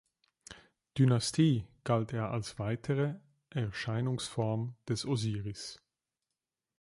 Dynastie 0.97 1.67
galt 1.83 2.11
er 2.11 2.31
als 2.31 2.57
weitere 2.57 3.13
Erscheinungsform 3.51 4.75
des 4.89 5.05
Osiris. 5.05 5.79